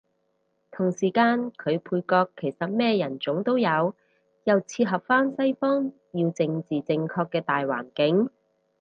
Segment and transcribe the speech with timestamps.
[0.71, 3.93] 同時間佢配角其實咩人種都有，
[4.45, 8.31] 又切合返西方要政治正確嘅大環境